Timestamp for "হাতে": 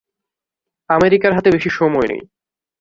1.33-1.49